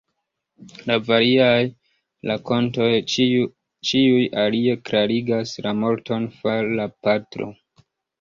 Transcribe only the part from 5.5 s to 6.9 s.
la morton far la